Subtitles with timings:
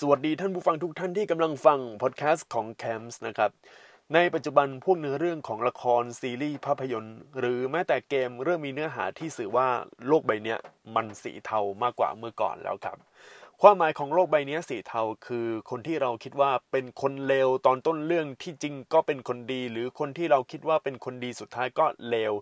[0.00, 3.50] สวัสดีท่านผู้ฟังทุกท่านที่กำลังฟังพอดแคสต์ของแคมส์นะครับ
[4.14, 9.68] ในปัจจุบันพวกเนื้อเรื่องของละครซีรีส์ภาพยนตร์ หรือแม้แต่เกมเริ่มมีเนื้อหาที่สื่อว่า
[10.06, 10.56] โลกใบนี้
[10.94, 12.98] มันสีเทามากกว่าเมื่อก่อนแล้วครับ
[13.62, 22.32] ความหมายของโลกใบนี้สีเทาคือคนที่เราคิดว่าเป็นคนเลวตอนต้นเรื่องที่จริงก็เป็นคนดี หรือคนที่เราคิดว่าเป็นคนดีสุดท้ายก็เลว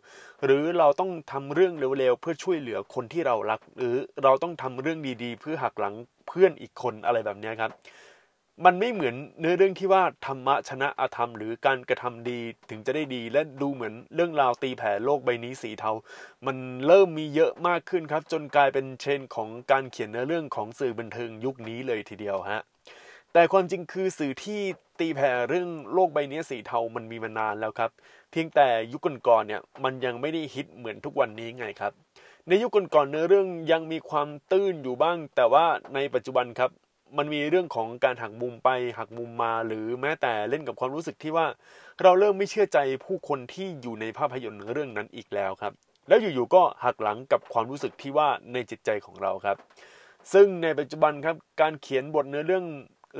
[0.44, 5.94] หรือเราต้องทำเรื่องเร็วๆเพื่อช่วยเหลือคนที่เรารัก หรือเราต้องทำเรื่องดีๆ เพื่อหักหลัง
[6.28, 7.70] เพื่อนอีกคนอะไรแบบนี้ครับ
[8.62, 12.40] มันไม่เหมือนเนื้อเรื่องที่ว่าธรรมะชนะอธรรม หรือการกระทำดี
[12.70, 15.92] ถึงจะได้ดี และดูเหมือนเรื่องราวตีแผ่โลกใบนี้สีเทา
[16.46, 22.60] มันเริ่มมีเยอะมากขึ้นครับ จนกลายเป็นเชนของการเขียนเนื้อเรื่องของสื่อบันเทิงยุคนี้เลยทีเดียวฮะ
[23.32, 24.60] แต่ความจริงคือสื่อที่
[25.00, 27.90] ตีแผ่เรื่องโลกใบนี้สีเทามันมีมานานแล้วครับ
[28.30, 31.92] เพียงแต่ยุคก่อนๆเนี่ยมันยังไม่ได้ฮิตเหมือนทุกวันนี้ไงครับ
[32.48, 35.64] ในยุคก่อนๆเนื้อเรื่องยังมีความตื้นอยู่บ้าง แต่ว่า
[35.94, 36.70] ในปัจจุบันครับ
[37.18, 41.46] มันมีเรื่องของการหักมุมไปหักมุมมาหรือแม้แต่เล่นกับความรู้สึกที่ว่า
[42.02, 45.72] เราเริ่มไม่เชื่อใจผู้คนที่อยู่ในภาพยนตร์เรื่องนั้นอีกแล้วครับ
[46.08, 49.56] แล้วอยู่ๆก็หักหลังกับความรู้สึกที่ว่าในจิตใจของเราครับ
[50.32, 52.64] ซึ่งในปัจจุบันครับการเขียนบทเนื้อเรื่อง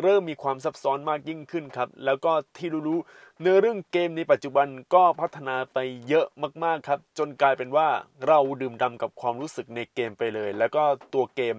[0.02, 5.78] เริ่มมีความซับซ้อนมากยิ่งขึ้นครับ แล้วก็ที่รู้ๆเนื้อเรื่องเกมในปัจจุบันก็พัฒนาไป
[6.08, 6.26] เยอะ
[6.64, 7.88] มากๆครับ จนกลายเป็นว่า
[8.26, 10.82] เราดื่มด่ากับความรู้สึกในเกมไปเลย แล้วก็
[11.14, 11.56] ตัวเกม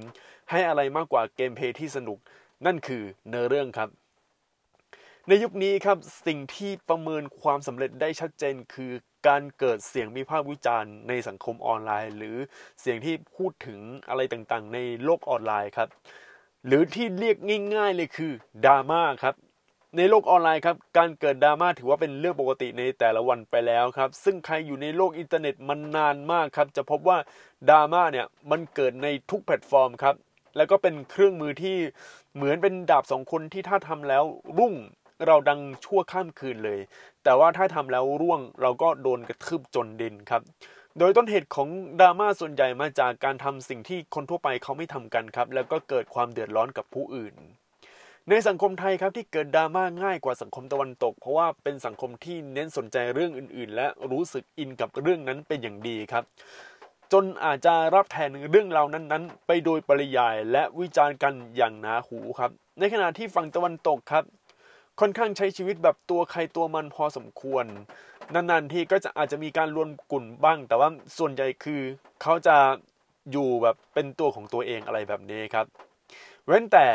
[0.52, 2.18] ให้อะไรมากกว่าเกมเพย์ที่สนุก
[2.66, 3.90] นั่นคือเนื้อเรื่องครับ
[5.28, 8.92] ในยุคนี้ครับสิ่งที่ประเมินความสำเร็จได้ชัดเจนคือ
[9.28, 12.38] การเกิดเสียงมีภาควิจารณ์ในสังคมออนไลน์ หรือ
[12.82, 13.80] เสียงที่พูดถึง
[14.10, 15.90] อะไรต่างๆ ในโลกออนไลน์ครับ
[16.66, 17.38] หรือที่เรียก
[17.76, 18.32] ง่าย ๆ เลยคือ
[18.66, 19.36] ดราม่าครับ
[19.98, 27.18] ในโลกออนไลน์ครับการเกิดดราม่าถือว่าเป็นเรื่องปกติในแต่ละวันไปแล้วครับ ซึ่งใครอยู่ในโลกอินเทอร์เน็ตมันนานมากครับ จะพบว่า
[27.70, 30.16] ดราม่าเนี่ยมันเกิดในทุกแพลตฟอร์มครับ
[30.58, 31.78] แล้วก็เป็นเครื่องมือที่
[32.36, 34.24] เหมือนเป็นดาบสองคมที่ถ้าทำแล้ว
[34.58, 34.74] รุ่ง
[35.26, 36.80] เราดังชั่วข้ามคืนเลย
[37.24, 40.42] แต่ว่าถ้าทำแล้วร่วงเราก็โดนกระทืบจมดินครับ
[41.00, 41.70] โดยต้นเหตุของ
[42.00, 47.36] ดราม่าส่วนใหญ่มาจากการทำสิ่งที่คนทั่วไปเขาไม่ทำกันครับ แล้วก็เกิดความเดือดร้อนกับผู้อื่น
[48.30, 56.24] ในสังคมไทยครับที่เกิดดราม่าง่ายกว่าสังคมตะวันตก เพราะว่าเป็นสังคมที่เน้นสนใจเรื่องอื่น ๆ และรู้สึกอินกับเรื่องนั้นเป็นอย่างดีครับ
[57.12, 64.24] จนอาจจะรับแทนเรื่องราวนั้นๆ ไปโดยปริยายและวิจารณ์กันอย่างหนาหูครับ ในขณะที่ฝั่งตะวันตกครับ
[65.00, 67.66] ค่อนข้างใช้ชีวิตแบบตัวใครตัวมันพอสมควร
[68.34, 71.82] นานๆที่ก็จะอาจจะมีการรวมกลุ่มบ้าง แต่ว่าส่วนใหญ่คือ
[72.22, 72.58] เขาจะ
[73.32, 75.66] อยู่แบบเป็นตัวของตัวเองอะไรแบบนี้ครับ
[76.46, 76.88] เว้นแต่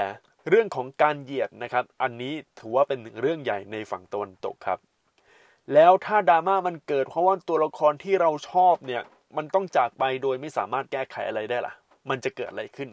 [0.49, 4.79] เรื่องของการเหยียดนะครับ อันนี้ถือว่าเป็นเรื่องใหญ่ในฝั่งตะวันตกครับ
[5.75, 9.03] แล้วถ้าดราม่ามันเกิดเพราะว่าตัวละครที่เราชอบเนี่ย
[9.37, 11.75] มันต้องจากไปโดยไม่สามารถแก้ไขอะไรได้ล่ะ
[12.09, 12.91] มันจะเกิดอะไรขึ้น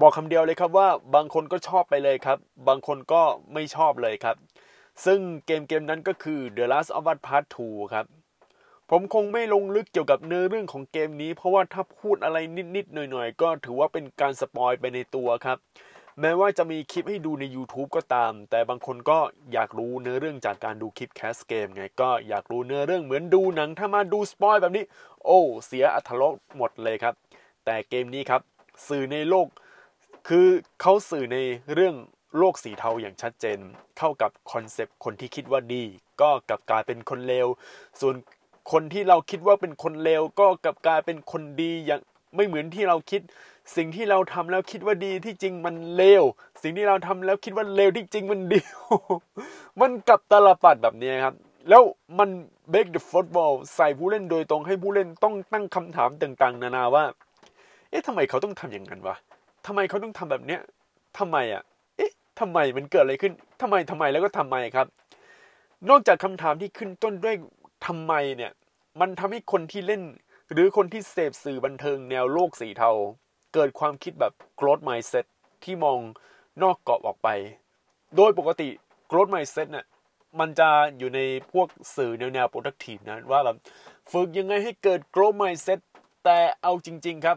[0.00, 2.38] บอกคำเดียวเลยครับว่าบางคนก็ชอบไปเลยครับ
[2.68, 3.22] บางคนก็
[3.52, 4.36] ไม่ชอบเลยครับ
[5.04, 8.06] ซึ่งเกมเกมนั้นก็คือ The Last of Us Part 2 ครับ
[8.90, 12.38] ผมคงไม่ลงลึกเกี่ยวกับเนื้อเรื่องของเกมนี้ เพราะว่าถ้าพูดอะไร
[12.76, 15.58] นิดๆหน่อยๆ ก็ถือว่าเป็นการ spoil ไปในตัวครับ
[16.20, 19.18] แม้ว่าจะมีคลิปให้ดูใน YouTube ก็ตาม แต่บางคนก็
[19.52, 24.84] อยากรู้เนื้อเรื่องจากการดูคลิป cast เกมไงก็อยากรู้เนื้อเรื่องเหมือนดูหนังถ้ามาดู spoil แบบนี้
[25.24, 27.14] โอ้เสียอรรถรสหมดเลยครับ
[27.64, 28.40] แต่เกมนี้ครับ
[28.88, 29.46] สื่อในโลก
[30.28, 30.46] คือ
[30.80, 31.38] เขาสื่อใน
[31.74, 31.94] เรื่อง
[32.38, 33.58] โลกสีเทาอย่างชัดเจน
[33.98, 35.84] เข้ากับ concept คนที่คิดว่าดี
[36.20, 37.46] ก็กลับกลายเป็นคนเลว
[38.00, 38.14] ส่วน
[38.72, 42.00] คนที่เราคิดว่าเป็นคนเลวก็กลับกลายเป็นคนดีอย่าง
[42.34, 43.20] ไม่เหมือนที่เราคิด
[43.76, 46.24] สิ่งที่เราทำแล้วคิดว่าดีที่จริงมันเลว
[46.62, 48.60] สิ่งที่เราทำแล้วคิดว่าเลวที่จริงมันดี
[49.80, 51.34] มันกลับตาลปัตรแบบนี้ครับ
[51.68, 51.82] แล้ว
[52.18, 52.28] มัน
[52.70, 57.04] break the fourth wall ใส่ผู้เล่นโดยตรงให้ผู้เล่นต้องตั้งคำถามต่างๆ นานาว่า
[57.90, 59.16] เอ๊ะทำไมเขาต้องทำอย่างนั้นวะ
[59.66, 60.60] ทำไมเขาต้องทำแบบเนี้ย
[61.18, 61.62] ทำไมอะ
[62.40, 64.86] ทำไมมันเกิดอะไรขึ้นทำไมทำไมแล้วก็ทำไมครับ
[65.88, 67.36] นอกจากคำถามที่ขึ้นต้นด้วย
[67.86, 68.52] ทำไมเนี่ย
[69.00, 70.02] มันทำให้คนที่เล่น
[70.52, 72.90] หรือคนที่เสพสื่อบันเทิงแนวโลกสีเทา
[73.54, 75.26] เกิดความคิดแบบ growth mindset
[75.64, 75.98] ที่มอง
[76.62, 77.28] นอกกรอบออกไป
[78.16, 78.68] โดยปกติ
[79.10, 79.86] growth mindset เนี่ย
[80.40, 80.68] มันจะ
[80.98, 81.20] อยู่ใน
[81.52, 83.56] พวกสื่อแนวแนว productive นะว่าแบบ
[84.10, 85.80] ฝึกยังไงให้เกิด growth mindset
[86.24, 87.36] แต่เอาจริง ๆครับ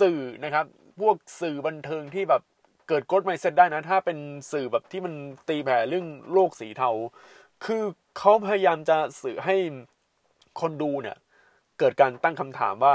[0.00, 0.66] สื่อนะครับ
[1.00, 2.42] พวกสื่อบันเทิงที่แบบ
[2.88, 4.18] เกิดกด mindset ได้นะ ถ้าเป็น
[4.52, 5.14] สื่อแบบที่มัน
[5.48, 6.90] ตีแผ่เรื่องโลกสีเทา
[7.64, 7.82] คือ
[8.18, 9.56] เขาพยายามจะสื่อให้
[10.60, 11.16] คนดูเนี่ย
[11.78, 12.94] เกิดการตั้งคำถามว่า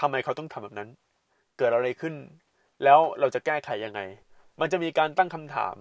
[0.00, 0.90] ทำไมเขาต้องทำแบบนั้น
[1.58, 2.14] เกิดอะไรขึ้น
[2.84, 4.00] แล้วเราจะแก้ไขยังไง
[4.60, 5.76] มันจะมีการตั้งคำถาม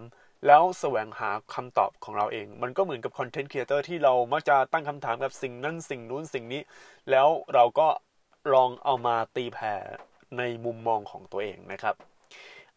[0.48, 6.62] แล้วแสวงหาคำตอบของเราเอง มันก็เหมือนกับ content creator ที่เรามักจะตั้งคำถามกับสิ่งนั้นสิ่งนู้นสิ่งนี้
[7.12, 7.88] แล้วเราก็
[8.54, 9.74] ลองเอามาตีแผ่
[10.38, 11.96] ในมุมมองของตัวเองนะครับ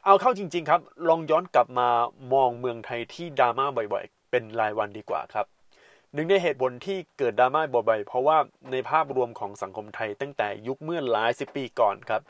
[0.04, 1.88] เอาเข้าจริง ๆ ครับ ลองย้อนกลับมา
[2.34, 5.46] มองเมืองไทยที่ดราม่าบ่อยๆ เป็นรายวันดีกว่าครับ
[6.14, 8.38] หนึ่งในเหตุผลที่เกิดดราม่าบ่อยๆ เพราะว่า
[8.72, 12.20] ในภาพรวมของสังคมไทยตั้งแต่ยุคเมื่อหลายสิบปีก่อนครับ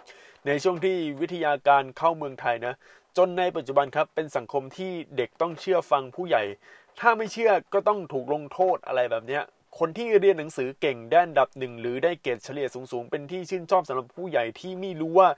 [0.47, 2.75] ในช่วงที่วิทยาการเข้าเมืองไทยนะ
[3.17, 6.43] จนในปัจจุบันครับเป็นสังคมที่เด็กต้องเชื่อฟังผู้ใหญ่
[7.01, 9.43] ถ้าไม่เชื่อก็ต้องถูกลงโทษอะไรแบบเนี้ย
[9.79, 15.29] คนที่เรียนหนังสือเก่งด้านดับหนึ่งหรือได้เกรดเฉลี่ยสูงๆ เป็นที่ชื่นชอบสำหรับผู้ใหญ่ที่ไม่รู้ว่า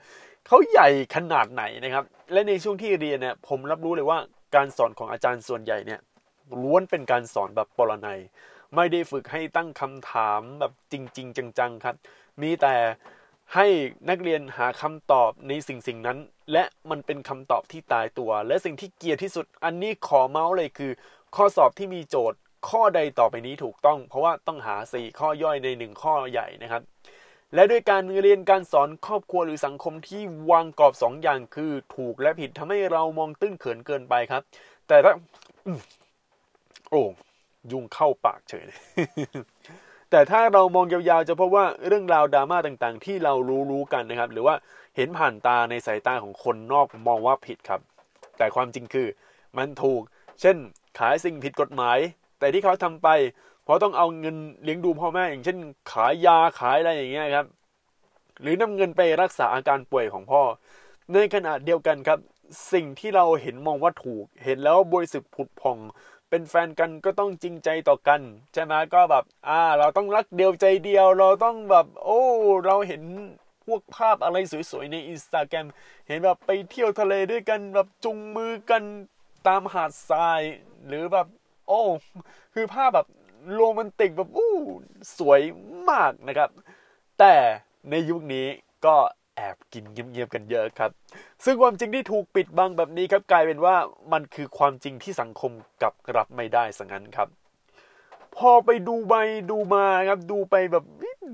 [0.47, 4.19] เขาใหญ่ขนาดไหนนะครับ และในช่วงที่เรียนเนี่ยผมรับรู้เลยว่า
[4.55, 5.99] การสอนของอาจารย์ส่วนใหญ่เนี่ย
[6.61, 8.19] ล้วนเป็นการสอนแบบปรนัย
[8.75, 11.95] ไม่ได้ฝึกให้ตั้งคำถามแบบจริง ๆ จัง ๆ ครับ
[12.41, 12.75] มีแต่
[13.55, 13.67] ให้
[14.09, 16.17] นักเรียนหาคำตอบในสิ่งสิ่งนั้น
[16.51, 20.91] และมันเป็นคำตอบที่ตายตัว และสิ่งที่เกียดที่สุด อันนี้ขอเมาส์เลยคือ
[21.35, 22.39] ข้อสอบที่มีโจทย์
[22.69, 26.83] ข้อใดต่อไปนี้ถูกต้อง เพราะว่าต้องหา 4 ข้อย่อยใน 1 ข้อใหญ่นะครับ
[27.55, 30.21] และด้วยการเรียนการสอนครอบครัวหรือสังคมที่
[30.51, 34.41] วางกรอบ2ออย่างคือถูกและผิดทำให้เรามองตื้นเขินเกินไปครับ
[34.87, 35.13] แต่ถ้า
[36.91, 37.03] โอ้
[37.71, 38.79] ยุงเข้าปากเฉยเลย
[40.11, 43.33] แต่ถ้าเรามองยาวๆจะพบว่าเรื่องราวดราม่าต่างๆ ที่เรา
[43.71, 44.55] รู้ๆกันนะครับ หรือว่า
[44.95, 47.81] เห็นผ่านตาในสายตาของคนนอกมองว่าผิดครับ
[48.37, 49.07] แต่ความจริงคือ
[49.57, 50.01] มันถูก
[50.41, 50.57] เช่น
[50.99, 51.97] ขายสิ่งผิดกฎหมาย
[52.39, 53.07] แต่ที่เขาทำไป
[53.63, 55.57] เพราะต้องเอาเงินเลี้ยงดูพ่อแม่ อย่างเช่น
[55.91, 57.45] ขายยาขายอะไรอย่างเงี้ยครับ
[58.41, 60.41] หรือนำเงินไปรักษาอาการป่วยของพ่อ
[61.13, 62.19] ในขณะเดียวกันครับ
[62.73, 65.77] สิ่งที่เราเห็นมองว่าถูก เห็นแล้วบริสุทธิ์ผุดพอง
[66.31, 68.21] เป็นแฟนกันก็ต้องจริงใจต่อกัน
[68.53, 72.21] ใช่ไหมก็แบบ อ่า เราต้องรักเดียวใจเดียว เราต้องแบบ โอ้
[72.65, 73.03] เราเห็น
[73.65, 74.37] พวกภาพอะไร
[74.71, 75.65] สวยๆในอินสตาแกรม
[76.07, 78.83] เห็นแบบไปเที่ยวทะเลด้วยกันแบบจุงมือกัน
[79.47, 80.41] ตามหาดทราย
[80.87, 81.27] หรือแบบ
[81.67, 81.81] โอ้
[82.53, 83.07] คือภาพแบบ
[83.53, 84.55] โรแมนติกแบบอู้
[85.17, 85.41] สวย
[85.89, 86.49] มากนะครับ
[87.19, 87.33] แต่
[87.89, 88.47] ในยุคนี้
[88.85, 88.95] ก็
[89.35, 90.91] แอบกินเงียบๆกันเยอะครับ
[91.45, 93.75] ซึ่งความจริงที่ถูกปิดบังแบบนี้ครับกลายเป็นว่า
[94.13, 95.51] มันคือความจริงที่สังคม
[95.83, 97.27] กับรับไม่ได้สังั้นครับ
[98.37, 99.15] พอไปดูไป
[99.51, 100.85] ดูมาครับดูไปแบบ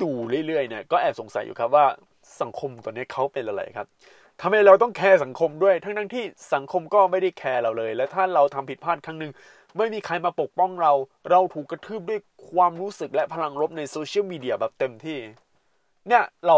[0.03, 0.11] ดู
[0.47, 1.85] เรื่อยๆเนี่ยก็แอบสงสัยอยู่ครับว่า
[2.41, 3.88] สังคมตอนนี้เขาเป็นอะไรครับ
[4.41, 6.23] ทำไมเราต้องแคร์สังคมด้วย ทั้งๆที่
[6.53, 9.31] สังคมก็ไม่ได้แคร์เราเลย และถ้าเราทำผิดพลาดครั้งหนึ่ง
[9.77, 10.93] ไม่มีใครมาปกป้องเรา
[11.31, 12.19] เราถูกกระทืบด้วย
[12.50, 15.19] ความรู้สึกและพลังลบในโซเชียลมีเดียแบบเต็มที่
[16.07, 16.57] เนี่ยเรา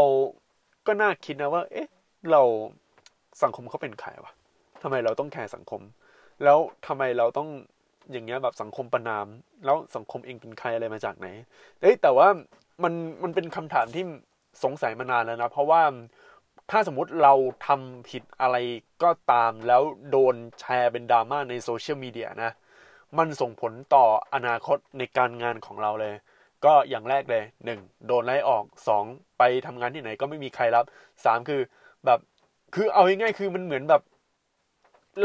[0.88, 1.88] ก็น่าคิดนะว่า เอ๊ะ
[2.31, 2.42] เรา
[3.44, 4.31] สังคมเขาเป็นใครวะ
[4.81, 5.81] ทำไมเราต้องแคร์สังคม
[6.44, 7.50] แล้วทำไมเราต้อง
[8.12, 9.26] อย่างเงี้ยแบบสังคมประนาม
[9.66, 11.28] แล้วสังคมเองเป็นใครอะไรมาจากไหน
[11.81, 12.28] เอ้ยแต่ว่า
[12.84, 12.94] มัน
[13.24, 14.04] มันเป็นคำถามที่
[14.64, 15.81] สงสัยมานานแล้วนะ เพราะว่า
[16.72, 17.34] ถ้าสมมุติเรา
[17.68, 18.58] ทำผิดอะไร
[19.04, 19.81] ก็ตามแล้ว
[20.12, 22.52] โดนแชร์เป็นดราม่าในโซเชียลมีเดียนะ
[23.18, 26.16] มันส่งผลต่ออนาคตในการงานของเราเลย
[26.65, 29.03] ก็อย่างแรกเลยหนึ่งโดนไล่ออกสอง
[29.38, 30.85] ไปทำงานที่ไหนก็ไม่มีใครรับ
[31.25, 31.61] สามคือ
[32.06, 32.19] แบบ
[32.75, 34.01] คือเอาง่ายๆคือมันเหมือนแบบ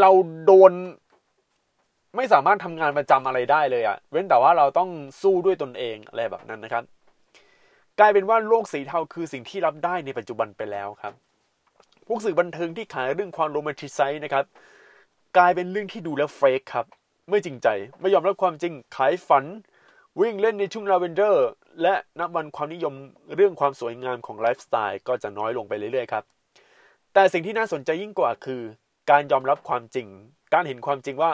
[0.00, 0.10] เรา
[0.46, 0.72] โดน
[2.16, 4.90] ไม่สามารถทำงานประจำอะไรได้เลยอะ่ะเว้นแต่ว่าเราต้อง
[5.22, 6.84] สู้ด้วยตนเองอะไรแบบนั้นนะครับ
[7.98, 11.12] กลายเป็นว่าโลกสีเทาคือสิ่งที่รับได้ในปัจจุบันไปแล้วครับ
[12.06, 14.44] พวกสื่อบันเทิงที่ขายเรื่องความโรแมนติไซส์นะครับ
[15.36, 16.86] กลายเป็นเรื่องที่ดูแล้วเฟกครับ
[17.28, 17.69] ไม่จริงใจ
[18.00, 19.44] ไม่ยอมรับความจริงขายฝัน
[20.20, 21.49] วิ่งเล่นในชุ่งลาเวนเดอร์
[21.82, 22.94] และนับวันความนิยม
[23.37, 26.25] เรื่องความสวยงามของไลฟ์สไตล์ก็จะน้อยลงไปเรื่อยๆครับ
[27.14, 28.62] แต่สิ่งที่น่าสนใจยิ่งกว่าคือ
[29.11, 30.06] การยอมรับความจริง
[30.55, 31.31] การเห็นความจริงว่า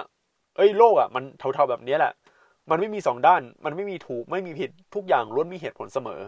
[0.56, 2.12] เอ้ยโลกอะมันเทาๆแบบนี้แหละ
[2.70, 6.20] มันไม่มีสองด้าน มันไม่มีถูกไม่มีผิดทุกอย่างล้วนมีเหตุผลเสมอ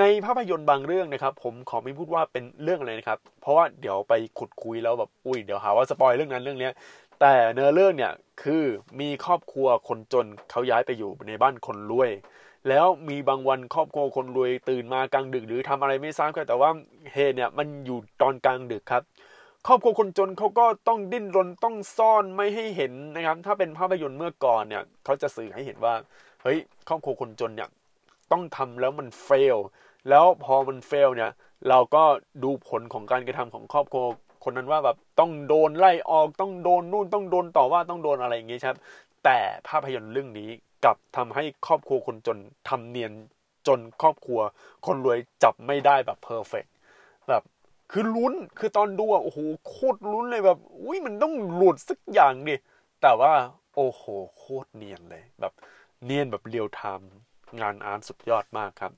[0.00, 6.70] ในภาพยนตร์บางเรื่องนะครับ ผมขอไม่พูดว่าเป็นเรื่องอะไรนะครับ เพราะว่าเดี๋ยวไปขุดคุ้ยแล้วแบบอุ้ยเดี๋ยวหาว่า spoil เรื่องนั้นเรื่องนี้
[7.20, 8.64] แต่เนื้อเรื่องเนี่ยคือ
[9.00, 12.10] มีครอบครัวคนจนเขาย้ายไปอยู่ในบ้านคนรวย
[12.68, 16.70] แล้วมีบางวันครอบครัวคนรวยตื่นมากลางดึกหรือทำอะไรไม่ทราบแต่ว่า
[17.14, 19.02] เหตุเนี่ยมันอยู่ตอนกลางดึกครับ
[19.66, 25.94] ครอบครัวคนจนเขาก็ต้องดิ้นรนต้องซ่อนไม่ให้เห็นนะครับ ถ้าเป็นภาพยนตร์เมื่อก่อนเนี่ยเขาจะสื่อให้เห็นว่า
[26.42, 26.58] เฮ้ย
[26.88, 27.68] ครอบครัวคนจนเนี่ย
[28.32, 29.56] ต้องทำแล้วมันเฟล
[30.08, 31.30] แล้วพอมันเฟลเนี่ย
[31.68, 32.04] เราก็
[32.44, 34.04] ดูผลของการกระทำของครอบครัว
[34.46, 38.76] คนนั้นว่าแบบต้องโดนไล่ออกต้องโดนนู่นต้องโดนต่อว่าต้องโดนอะไรอย่างงี้ครับ
[39.24, 39.38] แต่
[39.68, 40.50] ภาพยนตร์เรื่องนี้
[40.84, 42.38] กลับทำให้ครอบครัวคนจน
[42.68, 43.12] ทำเนียน
[43.66, 44.40] จนครอบครัว
[44.86, 46.64] คนรวยจับไม่ได้แบบ perfect
[47.28, 47.42] แบบ
[47.92, 49.38] คือลุ้นคือตอนดูอะโอ้โห
[49.68, 52.54] โคตรลุ้นเลยแบบอุ้ยมันต้องหลุดสักอย่างดิ
[53.02, 53.32] แต่ว่า
[53.76, 54.02] โอ้โห
[54.36, 55.52] โคตรเนียนเลยแบบ
[56.04, 57.10] เนียนแบบ real time
[57.60, 58.92] งาน art สุดยอดมากครับ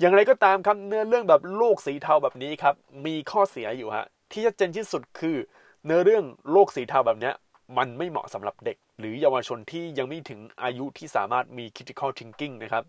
[0.00, 2.74] อย่างไรก็ตามครับเนื้อเรื่องแบบโลกสีเทาแบบนี้ครับ
[3.06, 5.36] มีข้อเสียอยู่ฮะ ที่ชัดเจนที่สุดคือ
[5.84, 7.32] เนื้อเรื่องโลกสีเทาแบบนี้
[7.78, 12.84] มันไม่เหมาะสำหรับเด็ก หรือเยาวชนที่ยังไม่ถึงอายุที่สามารถมี critical thinking นะครับ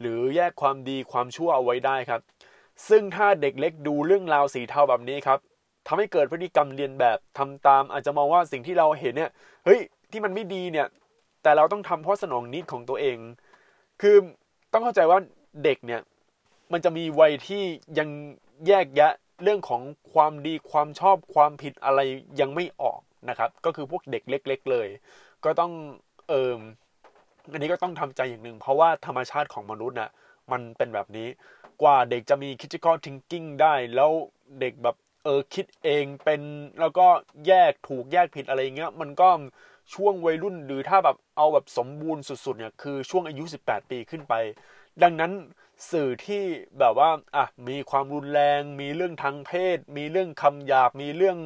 [0.00, 2.20] หรือแยกความดีความชั่วเอาไว้ได้ครับ
[2.88, 5.38] ซึ่งถ้าเด็กเล็กดูเรื่องราวสีเทาแบบนี้ครับ
[5.86, 9.30] ทำให้เกิดพฤติกรรมเรียนแบบทำตาม อาจจะมองว่าสิ่งที่เราเห็นเนี่ย
[9.64, 10.86] เฮ้ยที่มันไม่ดีเนี่ย
[11.42, 13.18] แต่เราต้องทำเพราะสนองนิดของตัวเอง
[14.00, 14.16] คือ
[14.72, 15.18] ต้องเข้าใจว่า
[15.64, 16.00] เด็กเนี่ย
[16.72, 17.62] มันจะมีวัยที่
[17.98, 18.08] ยัง
[18.66, 22.00] แยกแยะ เรื่องของความดีความชอบความผิดอะไร
[22.40, 24.88] ยังไม่ออกนะครับ ก็คือพวกเด็กเล็ก ๆ เลย
[25.44, 25.72] ก็ต้อง
[26.28, 26.60] เอิม
[27.52, 30.10] อันนี้ก็ต้องทำใจอย่างหนึ่งเพราะว่าธรรมชาติของมนุษย์นะ่ะ
[30.52, 31.28] มันเป็นแบบนี้
[31.82, 34.10] กว่าเด็กจะมี critical thinking ได้ แล้ว
[34.60, 36.40] เด็กแบบเออคิดเองเป็น
[36.80, 37.06] แล้วก็
[37.46, 39.28] แยกถูกแยกผิดอะไรเงี้ยมันก็
[39.94, 44.34] ช่วงวัยรุ่นหรือถ้าแบบเอาแบบสมบูรณ์สุดๆเนี่ยคือช่วงอายุ 18 ปีขึ้นไป
[45.02, 45.32] ดังนั้น
[45.90, 46.42] สื่อที่
[46.78, 51.38] แบบว่าอะมีความรุนแรง มีเรื่องทางเพศ มีเรื่องคำหยาบ มีเรื่อง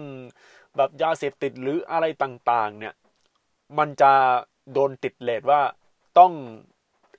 [0.77, 2.95] แบบยาเสพติดหรืออะไรต่างๆ เนี่ย
[3.79, 4.13] มันจะ
[4.73, 5.61] โดนติดเลทว่า
[6.19, 6.33] ต้อง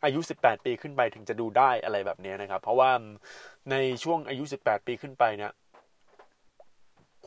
[0.03, 2.91] อายุ 18 ปีขึ้นไปถึงจะดูได้อะไรแบบนี้นะครับ เพราะว่า
[3.71, 5.51] ในช่วงอายุ 18 ปีขึ้นไปเนี่ย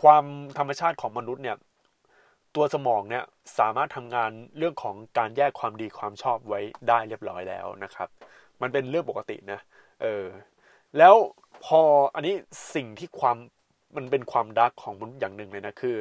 [0.02, 0.24] ความ
[0.58, 1.56] ธรรมชาติของมนุษย์เนี่ย
[2.56, 3.24] ตัวสมองเนี่ย
[3.58, 8.08] สามารถทำงานเรื่องของการแยกความดีความชอบไว้ได้เรียบร้อยแล้วนะครับ
[8.62, 9.60] มันเป็นเรื่องปกตินะ
[10.02, 10.24] เออ
[10.98, 11.14] แล้ว
[11.64, 11.80] พอ
[12.14, 12.34] อันนี้
[12.74, 13.36] สิ่งที่ความ
[13.96, 15.96] มันเป็นความดักของมนุษย์อย่างหนึ่งเลยนะคือ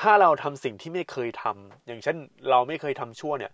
[0.00, 2.16] ถ้าเราทำสิ่งที่ไม่เคยทำอย่างเช่น
[2.50, 3.52] เราไม่เคยทำชั่วเนี่ย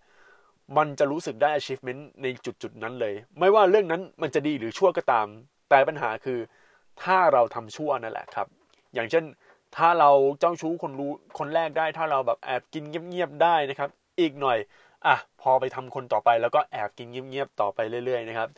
[0.77, 5.27] มันจะรู้สึกได้ achievement ในจุดจุดนั้นเลย ไม่ว่าเรื่องนั้นมันจะดีหรือชั่วก็ตาม
[5.69, 6.39] แต่ปัญหาคือ
[7.03, 8.47] ถ้าเราทำชั่วนั่นแหละครับ
[8.95, 9.25] อย่างเช่น
[9.77, 10.11] ถ้าเรา
[10.41, 14.59] เจ้าชู้คนรู้คนแรกได้ ถ้าเราแบบแอบกินเงียบๆได้นะครับ อีกหน่อย
[15.07, 18.49] อะพอไปทำคนต่อไปแล้วก็แอบกินเงียบๆต่อไปเรื่อยๆนะครับ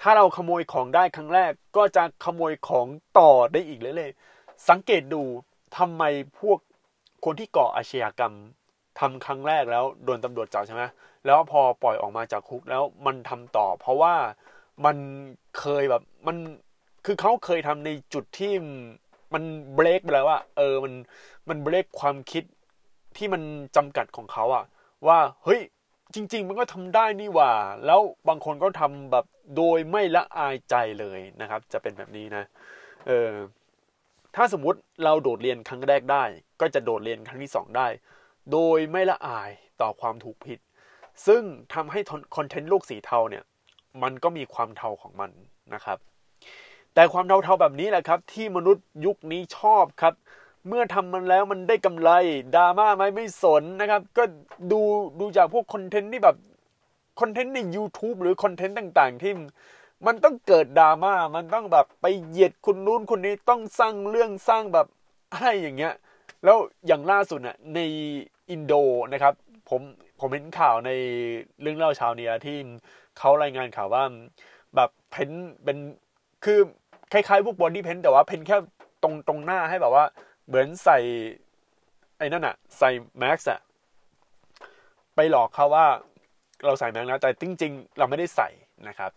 [0.00, 2.86] ถ้าเราขโมยของได้ครั้งแรกก็จะขโมยของ
[3.18, 5.22] ต่อได้อีกเรื่อยๆสังเกตดู
[5.78, 6.02] ทำไม
[6.40, 6.58] พวก
[7.24, 8.34] คนที่ก่ออาชญากรรม
[9.00, 10.82] ทำครั้งแรกแล้วโดนตำรวจจับใช่ไหม
[11.26, 14.14] แล้วพอปล่อยออกมาจากคุกแล้วมันทำต่อ เพราะว่า
[14.84, 14.96] มัน
[15.58, 16.36] เคยแบบมัน
[17.04, 18.52] คือเขาเคยทำในจุดที่
[19.34, 19.42] มัน
[19.74, 20.92] เบรกไปแล้วว่าเออมัน
[21.48, 22.44] มันเบรกความคิด
[23.16, 23.42] ที่มัน
[23.76, 24.64] จำกัดของเขาอะ
[25.06, 25.60] ว่าเฮ้ย
[26.14, 27.52] จริง ๆ มันก็ทำได้นี่ว่า
[27.86, 29.24] แล้วบางคนก็ทำแบบ
[29.56, 32.44] โดยไม่ละอายใจเลยนะครับ จะเป็นแบบนี้นะ
[33.06, 33.30] เออ
[34.36, 36.24] ถ้าสมมุติเราโดดเรียนครั้งแรกได้
[36.60, 37.88] ก็จะโดดเรียนครั้งที่สองได้
[38.52, 40.58] โดยไม่ละอายต่อความถูกผิด
[41.26, 41.42] ซึ่ง
[41.74, 42.00] ทำให้
[42.36, 43.44] คอนเทนต์โลกสีเทาเนี่ย
[44.02, 45.30] มันก็มีความเทาของมัน
[45.74, 45.98] นะครับ
[46.94, 50.14] แต่ความเทาๆแบบนี้แหละครับ ที่มนุษย์ยุคนี้ชอบครับ
[50.68, 52.10] เมื่อทำมันแล้วมันได้กำไร
[52.56, 54.24] ดราม่าไหมไม่สนนะครับ ก็
[54.72, 54.80] ดู
[55.20, 56.36] ดูจากพวกคอนเทนต์ที่แบบ
[57.20, 59.32] คอนเทนต์ใน YouTube หรือคอนเทนต์ต่างๆ ที่
[60.06, 64.86] มันต้องเกิดดราม่ามันต้องแบบไปเหยียดคนนู้นคนนี้ต้องสร้างเรื่องสร้างแบบ
[65.32, 65.94] อะไรอย่างเงี้ย
[66.44, 66.56] แล้ว
[66.86, 67.80] อย่างล่าสุดน่ะใน
[68.50, 68.72] อินโด
[69.12, 69.34] นะครับ
[69.68, 69.80] ผม
[70.20, 70.90] ผมเห็นข่าวใน
[71.60, 72.56] เรื่องเล่าเช้านี้ที่
[73.18, 74.04] เขารายงานข่าวว่า
[74.76, 75.30] แบบ paint
[75.64, 75.78] เป็น
[76.44, 76.60] คือ
[77.12, 78.56] คล้ายๆพวก body paint แต่ว่า paint แค่
[79.02, 80.04] ตรงตรงหน้าให้แบบว่า
[80.46, 80.98] เหมือนใส่
[82.18, 83.60] ไอ้นั่นอะใส่แม็กซ์อะ
[85.14, 85.86] ไปหลอกเขาว่า
[86.64, 88.48] เราใส่แม็กซ์แล้วแต่จริง ๆ เราไม่ได้ใส่
[88.88, 89.12] นะครับ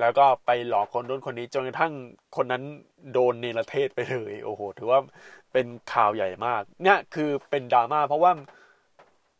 [0.00, 1.92] แล้วก็ไปหลอกคนโดนคนนี้จนกระทั่ง
[2.36, 2.62] คนนั้น
[3.12, 5.00] โดนเนรเทศไปเลยโอ้โหถือว่า
[5.52, 8.32] เป็นข่าวใหญ่มาก เนี่ยคือเป็นดราม่าเพราะว่า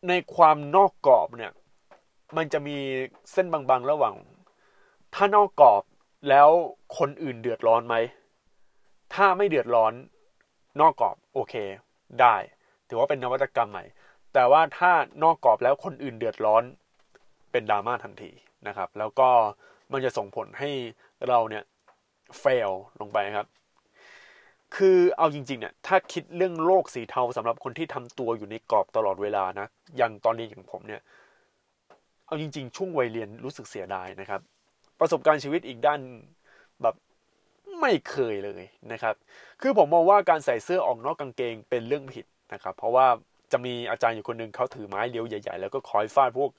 [0.08, 1.52] ในความนอกกรอบเนี่ย
[2.36, 2.76] มันจะมี
[3.32, 4.14] เส้นบางๆระหว่าง
[5.14, 5.82] ถ้านอกกรอบ
[6.28, 6.48] แล้ว
[6.98, 7.96] คนอื่นเดือดร้อนไหม
[9.14, 9.92] ถ้าไม่เดือดร้อน
[10.80, 11.54] นอกกรอบโอเค
[12.20, 12.34] ได้
[12.88, 13.84] ถือว่าเป็นนวัตกรรมใหม่
[14.34, 16.62] แต่ว่าถ้านอกกรอบแล้วคนอื่นเดือดร้อน
[17.52, 18.30] เป็นดราม่าทันที
[18.66, 19.28] นะครับ แล้วก็
[19.92, 20.70] มันจะส่งผลให้
[21.28, 21.64] เราเนี่ย
[22.38, 23.46] เฟลลงไปครับ
[24.76, 31.00] คือเอาจริงๆเนี่ยถ้าคิดเรื่องโลกสีเทาสำหรับคนที่ทำตัวอยู่ในกรอบตลอดเวลานะอย่างตอนนี้อย่างผมเนี่ย
[32.26, 34.40] เอาจริง ๆ ช่วงวัยเรียนรู้สึกเสียดายนะครับ
[35.00, 36.00] ประสบการณ์ชีวิตอีกด้าน
[36.82, 36.94] แบบ
[37.80, 39.14] ไม่เคยเลยนะครับ
[39.60, 43.06] คือผมมองว่าการใส่เสื้อออกนอกกางเกงเป็นเรื่องผิดนะครับ เพราะว่า
[43.52, 46.50] จะมีอาจารย์อยู่คนหนึ่งเขาถือไม้เลี้ยวใหญ่ ๆ แล้วก็คอยฟาดพวก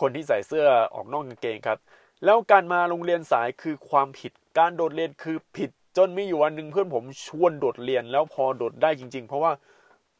[0.00, 1.78] คนที่ใส่เสื้อออกนอกกางเกงครับ
[2.24, 9.52] แล้วการมาโรงเรียนสายคือความผิด การโดดเรียนคือผิด จนมีอยู่วันหนึ่งเพื่อนผมชวนโดดเรียนแล้วพอโดดได้จริง ๆ เพราะว่า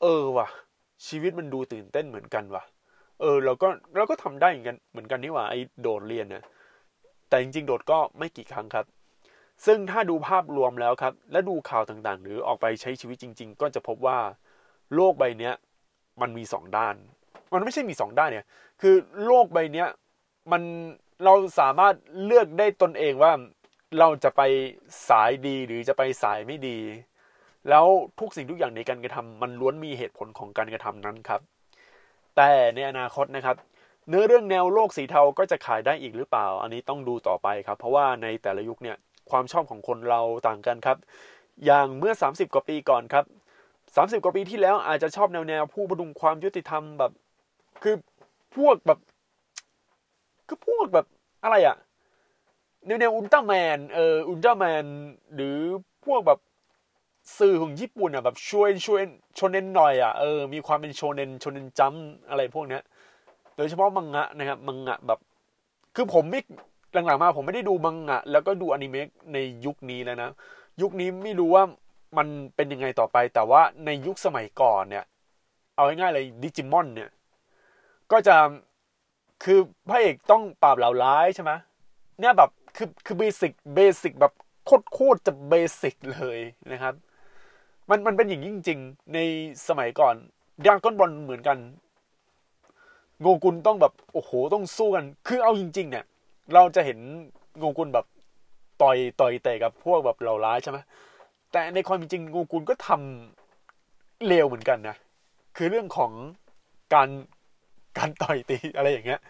[0.03, 0.49] เออว่ะ
[1.07, 2.63] ชีวิตมันดูตื่นเต้นเหมือนกันว่ะ
[3.21, 6.43] เออเราก็เราก็ทำได้เหมือนกันเหมือนกันนี่ว่าไอ้โดดเรียนเนี่ย
[7.31, 8.87] แต่จริงๆ โดดก็ไม่กี่ครั้งครับ
[9.67, 14.19] ซึ่งถ้าดูภาพรวมแล้วครับ และดูข่าวต่างๆ หรือออกไปใช้ชีวิตจริง ๆ ก็จะพบว่า
[14.95, 15.51] โลกใบนี้
[16.21, 16.95] มันมีสองด้าน
[17.53, 18.47] มันไม่ใช่มีสองด้านเนี่ย
[18.81, 18.95] คือ
[19.27, 19.85] โลกใบนี้
[20.53, 20.63] มัน
[21.25, 21.95] เราสามารถ
[22.25, 23.33] เลือกได้ตนเองว่า
[23.99, 24.43] เราจะไป
[25.09, 26.79] สายดีหรือจะไปสายไม่ดี
[27.69, 27.87] แล้ว
[28.21, 31.41] ทุกสิ่งทุกอย่างในการกระทำมันล้วนมีเหตุผลของการกระทำนั้นครับ
[32.37, 33.57] แต่ในอนาคตนะครับ
[34.11, 38.97] เนื้อเรื่องแนวโลกสีเทาก็จะขายได้อีกหรือเปล่า อันนี้ต้องดูต่อไปครับ เพราะว่าในแต่ละยุคเนี่ย
[39.31, 40.97] ความชอบของคนเราต่างกันครับ
[41.65, 43.25] อย่างเมื่อ 30 กว่าปีก่อนครับ
[43.97, 47.13] สามสิบกว่าปีที่แล้วอาจจะชอบแนวแนวผู้ประดุงความยุติธรรมแบบ
[47.83, 47.95] คือ
[48.57, 48.99] พวกแบบ
[50.49, 51.07] คือพวกแบบ
[51.45, 51.77] อะไรอะ
[52.87, 54.85] แนวแนวอุลตร้าแมนเอออุลตร้าแมน
[55.35, 55.59] หรือ
[56.07, 56.39] พวกแบบ
[57.39, 59.03] สื่อของญี่ปุ่นอะแบบช่วยช่วย
[59.35, 61.95] โชเนนหน่อยอะเออมีความเป็นโชเนนโชเนนจัม
[62.29, 62.83] อะไรพวกเนี้ย
[63.61, 65.19] ดยเฉพาะมังงะนะครับมังงะแบบ
[65.97, 66.41] คือผมไม่
[66.93, 70.31] หลังๆมาผมไม่ได้ดูมังงะ แล้วก็ดูอนิเมะในยุคนี้แล้วนะ
[70.81, 71.65] ยุคนี้ไม่รู้ว่า
[72.19, 72.27] มัน
[72.57, 75.05] เป็นยังไงต่อไป แต่ว่าในยุคสมัยก่อนเนี่ย
[75.75, 77.11] เอาง่ายๆเลยดิจิมอนเนี่ย
[78.13, 78.37] ก็จะ
[79.45, 81.53] คือพระเอกต้องปราบเหล่าร้ายใช่ไหม
[82.21, 84.33] เนี่ยแบบคือคือ basic basic แบบ
[84.65, 86.39] โคตรโคตรจะ basic เลย
[86.73, 86.95] นะครับ
[87.91, 89.19] มันมันเป็นอย่างจริงๆใน
[89.69, 90.15] สมัยก่อน
[90.65, 91.59] ดราก้อนบอลเหมือนกัน
[93.21, 96.05] โงกุลต้องแบบโอ้โหต้องสู้กัน คือเอาจริง ๆ เนี่ย
[96.55, 96.99] เราจะเห็น
[97.59, 98.07] โงกุลแบบ
[98.83, 100.79] ต่อยต่อยเตะกับพวกแบบเหล่าร้ายใช่ไหม
[101.53, 104.97] แต่ในความจริงโงกุลก็ทำเลวเหมือนกันนะ
[105.57, 106.13] คือเรื่องของ
[106.95, 107.09] การ
[107.99, 109.21] การต่อยตีอะไรอย่างเงี้ย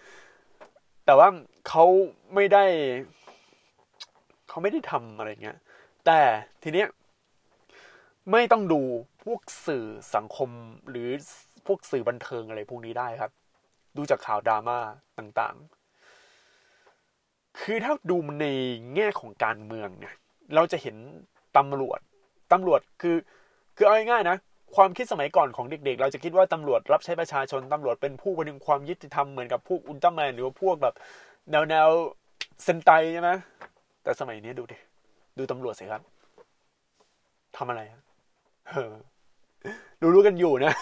[1.05, 1.29] แต่ว่า
[1.69, 1.85] เขา
[2.35, 2.65] ไม่ได้
[4.49, 5.57] เขาไม่ได้ทำอะไรเงี้ย
[6.07, 6.21] แต่
[6.63, 6.89] ทีเนี้ย
[8.33, 8.81] ไม่ต้องดู
[9.25, 10.51] พวกสื่อสังคม
[10.91, 11.09] หรือ
[11.67, 13.31] พวกสื่อบันเทิงอะไรพวกนี้ได้ครับ
[13.97, 14.79] ดูจากข่าวดราม่า
[15.19, 18.47] ต่างๆ คือถ้าดูใน
[18.95, 20.15] แง่ของการเมืองเนี่ย
[20.55, 20.97] เราจะเห็น
[21.57, 22.01] ตำรวจ
[22.53, 23.17] ตำรวจคือ
[23.77, 24.37] คือเอาง่ายๆนะ
[24.77, 30.95] ความคิดสมัยก่อนของเด็กๆ เราจะคิดว่าตำรวจรับใช้ประชาชน ตำรวจเป็นผู้บริความยุติธรรมเหมือนกับพวกอุลตร้าแมนหรือว่าพวกแบบ
[31.51, 31.89] แนวแนว
[32.65, 33.31] เซนไตใช่ไหม
[34.03, 34.77] แต่สมัยนี้ดูดิ
[35.39, 36.03] ดูตำรวจสิครับ
[37.57, 37.83] ทำอะไร
[40.01, 40.75] รู้รู้กันอยู่นะ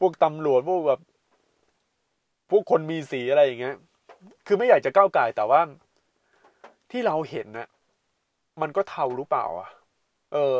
[0.00, 1.00] พวกตำรวจพวกแบบ
[2.50, 3.76] พวกคนมีสีอะไรอย่างเงี้ย
[4.46, 5.60] คือไม่อยากจะก้าวไก่แต่ว่า
[6.90, 7.68] ที่เราเห็นนะ
[8.60, 9.68] มันก็เท่ารู้เปล่า อะ
[10.32, 10.58] เออ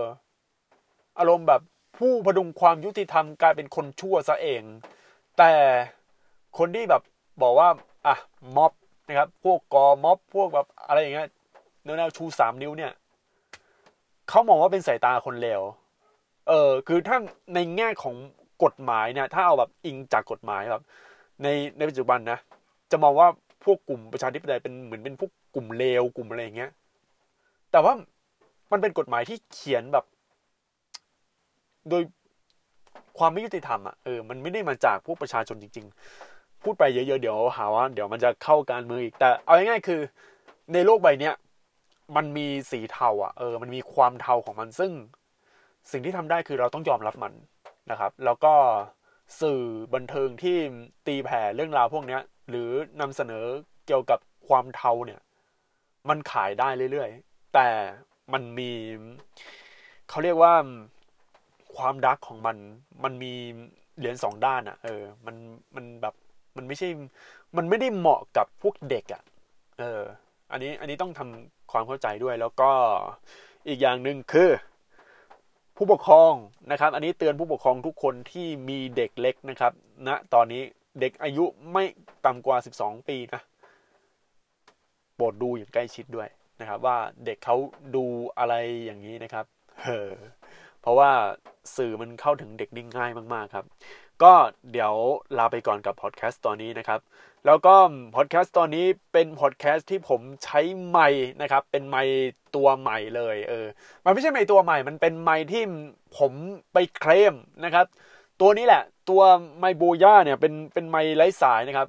[1.18, 1.60] อารมณ์แบบ
[1.98, 4.62] ผู้พดุงความยุติธรรมกลายเป็นคนชั่วซะเอง
[5.38, 5.52] แต่
[6.58, 7.02] คนที่แบบ
[7.42, 7.68] บอกว่า
[8.06, 8.16] อะ
[8.56, 8.72] ม็อบ
[9.06, 11.28] นะครับ พวกกอม็อบพวกแบบอะไรอย่างเงี้ย
[11.84, 12.92] แนวชูสามนิ้วเนี่ย
[14.28, 15.62] เขามองว่าเป็นสายตาคนเลว
[16.48, 17.18] เออ คือถ้า
[17.54, 18.16] ในแง่ของ
[18.64, 20.82] กฎหมายเนี่ย ถ้าเอาแบบอิงจากกฎหมายแบบ
[21.42, 22.38] ในในปัจจุบันนะ
[22.90, 23.28] จะมองว่า
[23.64, 26.70] พวกกลุ่มประชาธิปไตยเป็นเหมือนเป็นพวกกลุ่มเลวกลุ่มอะไรอย่างเงี้ย
[27.72, 27.92] แต่ว่า
[28.72, 30.04] มันเป็นกฎหมายที่เขียนแบบ
[31.90, 32.02] โดย
[33.18, 35.86] ความไม่ยุติธรรมอะเออมันไม่ได้มาจากพวกประชาชนจริง
[36.24, 40.00] ๆ พูดไปเยอะๆเดี๋ยวหาว่าเดี๋ยวมันจะเข้าการเมืองอีกแต่ เอาง่ายๆคือ
[40.72, 41.34] ในโลกใบเนี้ย
[42.16, 44.92] มันมีสีเทาอะเออ มันมีความเทาของมันซึ่ง
[45.90, 47.32] สิ่งที่ทำได้คือเราต้องยอมรับมัน
[47.90, 48.54] นะครับ แล้วก็
[49.40, 49.62] สื่อ
[49.94, 50.56] บันเทิงที่
[51.06, 53.44] ตีแผ่เรื่องราวพวกนี้หรือนำเสนอ
[53.86, 55.20] เกี่ยวกับความเทาเนี่ย
[56.08, 57.68] มันขายได้เรื่อยๆ แต่
[58.32, 58.70] มันมี
[60.08, 60.54] เขาเรียกว่า
[61.76, 62.56] ความดักของมัน
[63.04, 63.32] มันมี
[63.98, 65.36] เหรียญสองด้านอะ่ะ เออ มัน
[65.76, 66.14] มันแบบ
[66.56, 66.88] มันไม่ใช่
[67.56, 69.22] มันไม่ได้เหมาะกับพวกเด็กอะ่ะ
[69.78, 70.00] เออ
[70.52, 72.70] อันนี้อันนี้ต้องทำความเข้าใจด้วยแล้วก็
[73.68, 74.50] อีกอย่างหนึ่งคือ
[75.76, 76.32] ผู้ปกครอง
[76.70, 79.72] นะครับ อันนี้เตือนผู้ปกครองทุกคนที่มีเด็กเล็กนะครับ
[80.06, 80.62] ณนะตอนนี้
[81.00, 81.84] เด็กอายุไม่
[82.26, 83.40] ต่ำกว่า 12 ปีนะ
[85.14, 86.28] โปรดดูอย่างใกล้ชิดด้วย
[86.60, 87.56] นะครับ ว่าเด็กเขา
[87.94, 88.04] ดู
[88.38, 89.44] อะไรอย่างนี้นะครับ
[89.84, 90.10] เออ
[90.80, 91.10] เพราะว่า
[91.76, 93.64] สื่อมันเข้าถึงเด็กได้ง่ายมาก ๆ ครับ
[94.22, 94.34] ก็
[94.72, 94.94] เดี๋ยว
[95.38, 97.00] ลาไปก่อนกับพอดแคสต์ตอนนี้นะครับ
[97.46, 97.74] แล้วก็
[98.16, 101.08] พอดแคสต์ตอนนี้เป็นพอดแคสต์ที่ผมใช้ไม้
[101.42, 102.02] นะครับ เป็นไม้
[102.54, 103.66] ตัวใหม่เลยเออ
[104.04, 105.62] มันไม่ใช่ไม้ตัวใหม่ มันเป็นไม้ที่
[106.18, 106.32] ผม
[106.72, 107.86] ไปเคลมนะครับ
[108.40, 109.22] ตัวนี้แหละ ตัว
[109.58, 111.88] ไมโบย่าเนี่ยเป็นเป็นไม้ไร้สายนะครับ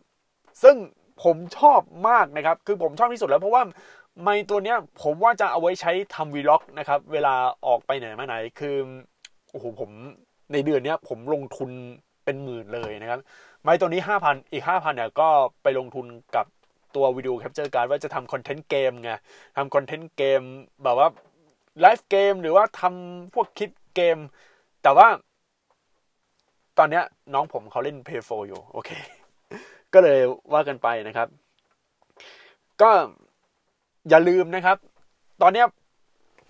[0.63, 0.75] ซึ่ง
[1.23, 3.63] ผมชอบมากนะครับ คือผมชอบที่สุดแล้วเพราะว่า
[4.23, 7.33] ไมค์ตัวเนี้ยผมว่าจะเอาไว้ใช้ทำ vlog นะครับ เวลา
[7.67, 8.75] ออกไปไหนมาไหน คือ
[9.51, 9.89] โอ้โหผม
[10.53, 11.69] ในเดือนเนี้ยผมลงทุน
[12.25, 13.19] เป็นหมื่นเลยนะครับ
[13.63, 15.29] ไมค์ตัวนี้ห้าพันอีกห้าพันเนี่ยก็
[15.63, 16.45] ไปลงทุนกับ
[16.95, 19.11] ตัว video capture card ว่าจะทำ content เกมไง
[19.57, 20.41] ทำ content เกม
[20.83, 21.09] แบบว่า
[21.81, 24.17] ไลฟ์เกมหรือว่าทำพวกคลิปเกม
[24.83, 25.07] แต่ว่า
[26.77, 28.89] ตอนเนี้ยน้องผมเขาเล่น p a y 4อยู่ โอเค
[29.93, 30.19] ก็เลย
[30.53, 31.27] ว่ากันไปนะครับ
[32.81, 32.89] ก็
[34.09, 34.77] อย่าลืมนะครับ
[35.41, 35.63] ตอนนี้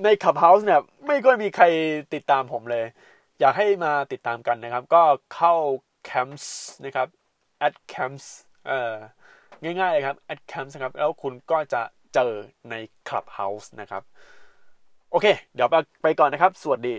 [0.04, 1.66] ใน Clubhouse เนี่ย ไม่ก็มีใคร
[2.14, 2.86] ติดตามผมเลย
[3.40, 5.04] อยากให้มาติดตามกันนะครับ ก็
[5.36, 5.54] เข้า
[6.10, 6.46] camps
[6.86, 7.08] นะครับ
[7.68, 8.26] at camps
[8.68, 8.96] เอ่อ
[9.64, 11.82] ง่ายๆเลยครับ at camps นะครับ แล้วคุณก็จะ
[12.14, 12.34] เจอ
[12.70, 12.76] ใน
[13.08, 14.04] Clubhouse นะครับ
[15.12, 15.70] โอเค เดี๋ยว
[16.02, 16.94] ไปก่อนนะครับ สวัสดี